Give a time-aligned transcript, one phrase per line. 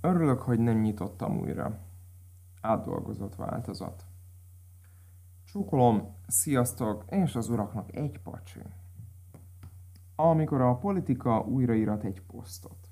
[0.00, 1.78] Örülök, hogy nem nyitottam újra.
[2.60, 4.04] Átdolgozott változat.
[5.44, 8.60] Csókolom, sziasztok, és az uraknak egy pacsi.
[10.16, 12.88] Amikor a politika újraírat egy posztot.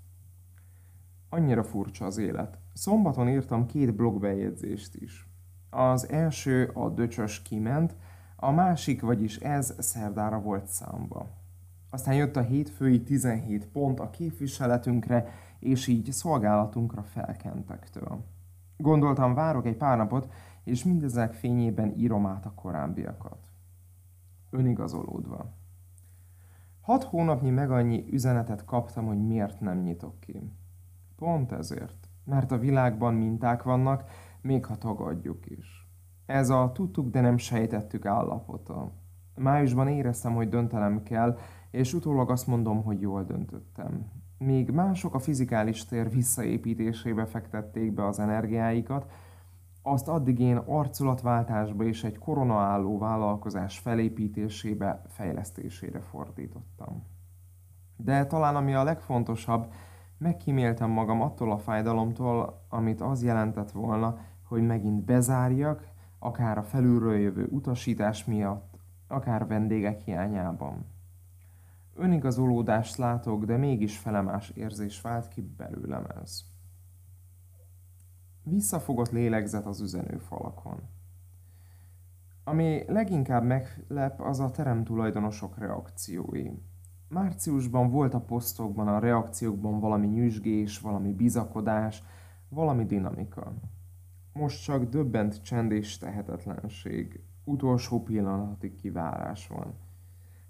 [1.28, 2.58] Annyira furcsa az élet.
[2.72, 5.28] Szombaton írtam két blogbejegyzést is.
[5.70, 7.96] Az első a döcsös kiment,
[8.36, 11.30] a másik, vagyis ez szerdára volt számba.
[11.98, 15.28] Aztán jött a hétfői 17 pont a képviseletünkre,
[15.58, 18.24] és így szolgálatunkra felkentektől.
[18.76, 20.32] Gondoltam, várok egy pár napot,
[20.64, 23.50] és mindezek fényében írom át a korábbiakat.
[24.50, 25.54] Önigazolódva.
[26.80, 30.52] Hat hónapnyi meg annyi üzenetet kaptam, hogy miért nem nyitok ki.
[31.16, 32.08] Pont ezért.
[32.24, 35.90] Mert a világban minták vannak, még ha tagadjuk is.
[36.26, 38.92] Ez a tudtuk, de nem sejtettük állapota.
[39.38, 41.38] Májusban éreztem, hogy döntelem kell,
[41.70, 44.10] és utólag azt mondom, hogy jól döntöttem.
[44.38, 49.10] Míg mások a fizikális tér visszaépítésébe fektették be az energiáikat,
[49.82, 57.06] azt addig én arculatváltásba és egy koronaálló vállalkozás felépítésébe, fejlesztésére fordítottam.
[57.96, 59.72] De talán ami a legfontosabb,
[60.18, 67.16] megkíméltem magam attól a fájdalomtól, amit az jelentett volna, hogy megint bezárjak, akár a felülről
[67.16, 68.77] jövő utasítás miatt,
[69.08, 70.86] akár vendégek hiányában.
[71.94, 76.44] Önigazolódást látok, de mégis felemás érzés vált ki belőlem ez.
[78.42, 80.80] Visszafogott lélegzet az üzenőfalakon.
[82.44, 86.50] Ami leginkább meglep, az a teremtulajdonosok reakciói.
[87.08, 92.02] Márciusban volt a posztokban, a reakciókban valami nyüzsgés, valami bizakodás,
[92.48, 93.54] valami dinamika.
[94.32, 97.27] Most csak döbbent csend és tehetetlenség.
[97.48, 99.74] Utolsó pillanatig kivárás van.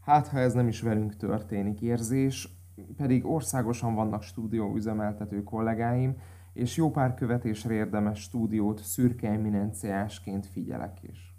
[0.01, 2.59] Hát, ha ez nem is velünk történik, érzés,
[2.97, 6.17] pedig országosan vannak stúdióüzemeltető kollégáim,
[6.53, 11.37] és jó pár követésre érdemes stúdiót szürke eminenciásként figyelek is.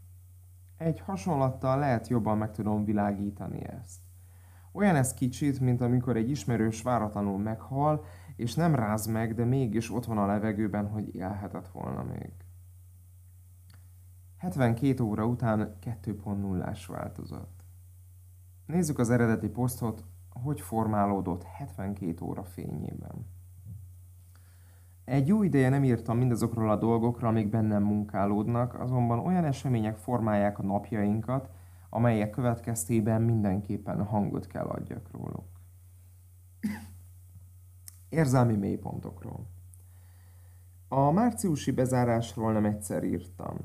[0.78, 4.00] Egy hasonlattal lehet jobban meg tudom világítani ezt.
[4.72, 8.06] Olyan ez kicsit, mint amikor egy ismerős váratlanul meghal,
[8.36, 12.32] és nem ráz meg, de mégis ott van a levegőben, hogy élhetett volna még.
[14.40, 17.50] 72 óra után 2.0-ás változat.
[18.66, 23.26] Nézzük az eredeti posztot, hogy formálódott 72 óra fényében.
[25.04, 30.60] Egy jó ideje nem írtam mindazokról a dolgokról, amik bennem munkálódnak, azonban olyan események formálják
[30.60, 31.50] a napjainkat,
[31.90, 35.48] amelyek következtében mindenképpen hangot kell adjak róluk.
[38.10, 39.48] Érzelmi mélypontokról.
[40.88, 43.58] A márciusi bezárásról nem egyszer írtam.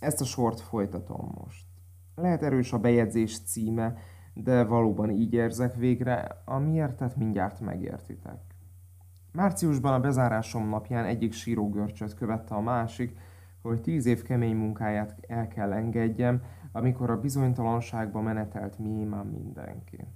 [0.00, 1.66] Ezt a sort folytatom most.
[2.14, 3.94] Lehet erős a bejegyzés címe,
[4.34, 8.40] de valóban így érzek végre, amiért mindjárt megértitek.
[9.32, 13.18] Márciusban a bezárásom napján egyik sírógörcsöt követte a másik,
[13.62, 20.06] hogy tíz év kemény munkáját el kell engedjem, amikor a bizonytalanságba menetelt mémán mindenki.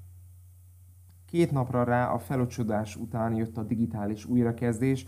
[1.26, 5.06] Két napra rá a felocsodás után jött a digitális újrakezdés,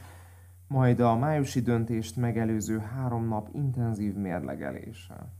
[0.69, 5.33] majd a májusi döntést megelőző három nap intenzív mérlegelése.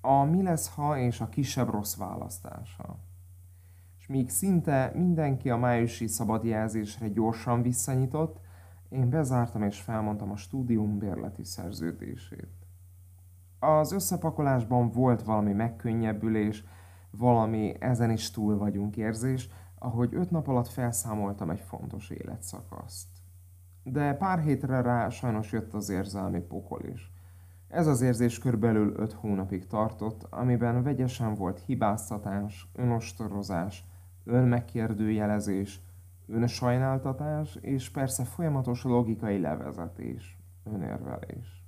[0.00, 2.98] A mi lesz ha és a kisebb rossz választása
[4.10, 8.40] míg szinte mindenki a májusi szabadjelzésre gyorsan visszanyitott,
[8.88, 12.66] én bezártam és felmondtam a stúdium bérleti szerződését.
[13.58, 16.64] Az összepakolásban volt valami megkönnyebbülés,
[17.10, 19.48] valami ezen is túl vagyunk érzés,
[19.78, 23.08] ahogy öt nap alatt felszámoltam egy fontos életszakaszt.
[23.82, 27.12] De pár hétre rá sajnos jött az érzelmi pokol is.
[27.68, 33.84] Ez az érzés körülbelül öt hónapig tartott, amiben vegyesen volt hibáztatás, önostorozás,
[34.24, 35.80] önmegkérdőjelezés,
[36.26, 41.64] önsajnáltatás, és persze folyamatos logikai levezetés, önérvelés.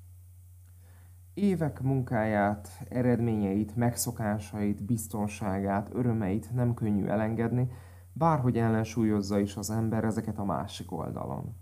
[1.34, 7.70] Évek munkáját, eredményeit, megszokásait, biztonságát, örömeit nem könnyű elengedni,
[8.12, 11.61] bárhogy ellensúlyozza is az ember ezeket a másik oldalon.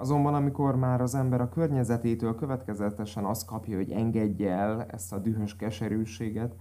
[0.00, 5.18] Azonban amikor már az ember a környezetétől következetesen azt kapja, hogy engedje el ezt a
[5.18, 6.54] dühös keserűséget,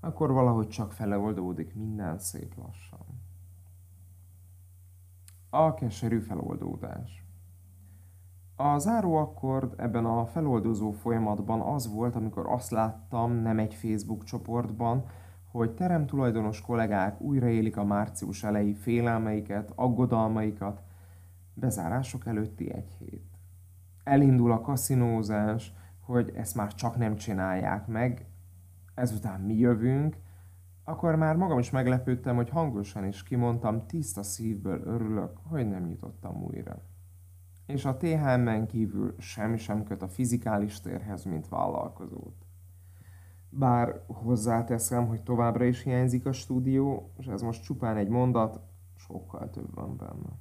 [0.00, 3.06] akkor valahogy csak feleoldódik minden szép lassan.
[5.50, 7.24] A keserű feloldódás.
[8.56, 14.24] A záró akkord ebben a feloldozó folyamatban az volt, amikor azt láttam nem egy Facebook
[14.24, 15.04] csoportban,
[15.50, 20.82] hogy teremtulajdonos kollégák újraélik a március elejé félelmeiket, aggodalmaikat,
[21.54, 23.38] bezárások előtti egy hét.
[24.04, 28.26] Elindul a kaszinózás, hogy ezt már csak nem csinálják meg,
[28.94, 30.16] ezután mi jövünk,
[30.84, 36.42] akkor már magam is meglepődtem, hogy hangosan is kimondtam, tiszta szívből örülök, hogy nem nyitottam
[36.42, 36.82] újra.
[37.66, 42.46] és a THM-en kívül semmi sem köt a fizikális térhez, mint vállalkozót.
[43.48, 48.60] Bár hozzáteszem, hogy továbbra is hiányzik a stúdió, és ez most csupán egy mondat,
[48.96, 50.38] sokkal több van benne.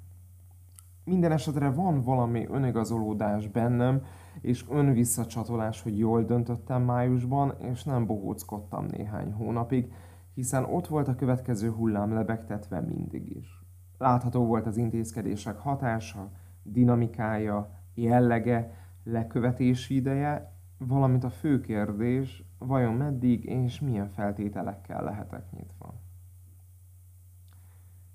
[1.11, 4.03] Minden esetre van valami önigazolódás bennem,
[4.41, 9.93] és önvisszacsatolás, hogy jól döntöttem májusban, és nem bohóckodtam néhány hónapig,
[10.33, 13.63] hiszen ott volt a következő hullám lebegtetve mindig is.
[13.97, 16.31] Látható volt az intézkedések hatása,
[16.63, 18.73] dinamikája, jellege,
[19.03, 25.93] lekövetési ideje, valamint a fő kérdés, vajon meddig és milyen feltételekkel lehetek nyitva.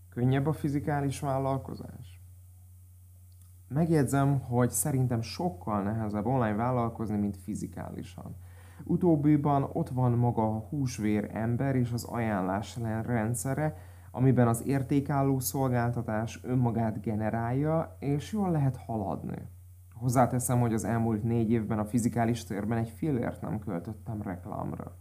[0.09, 2.16] Könnyebb a fizikális vállalkozás?
[3.69, 8.37] Megjegyzem, hogy szerintem sokkal nehezebb online vállalkozni, mint fizikálisan.
[8.85, 13.77] Utóbbiban ott van maga a húsvér ember és az ajánlás rendszere,
[14.11, 19.49] amiben az értékálló szolgáltatás önmagát generálja, és jól lehet haladni.
[19.95, 24.97] Hozzáteszem, hogy az elmúlt négy évben a fizikális térben egy fillért nem költöttem reklámra.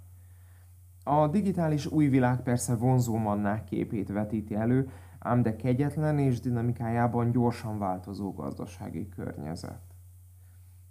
[1.03, 4.89] A digitális új világ persze vonzó mannák képét vetíti elő,
[5.25, 9.81] ám de kegyetlen és dinamikájában gyorsan változó gazdasági környezet.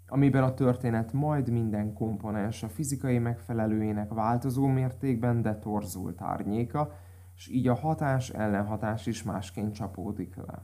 [0.09, 6.93] Amiben a történet majd minden komponens a fizikai megfelelőjének változó mértékben detorzult árnyéka,
[7.37, 10.63] és így a hatás ellenhatás is másként csapódik le.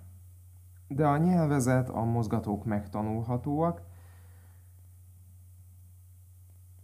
[0.89, 3.83] De a nyelvezet, a mozgatók megtanulhatóak,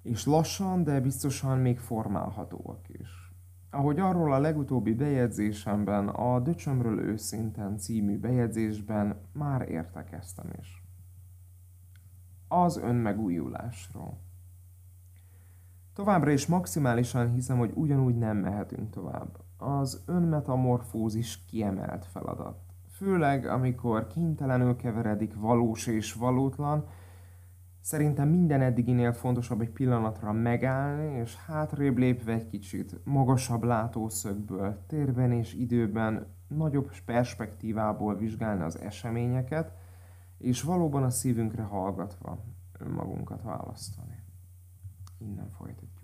[0.03, 3.25] és lassan, de biztosan még formálhatóak is.
[3.70, 10.82] Ahogy arról a legutóbbi bejegyzésemben, a Döcsömről őszinten című bejegyzésben már értekeztem is.
[12.48, 14.18] Az önmegújulásról.
[15.94, 19.38] Továbbra is maximálisan hiszem, hogy ugyanúgy nem mehetünk tovább.
[19.56, 22.58] Az önmetamorfózis kiemelt feladat.
[22.90, 26.84] Főleg, amikor kénytelenül keveredik valós és valótlan,
[27.87, 35.33] Szerintem minden eddiginél fontosabb egy pillanatra megállni, és hátrébb lépve egy kicsit, magasabb látószögből, térben
[35.33, 39.73] és időben, nagyobb perspektívából vizsgálni az eseményeket,
[40.38, 42.44] és valóban a szívünkre hallgatva
[42.79, 44.23] önmagunkat választani.
[45.19, 45.95] Innen folytatjuk.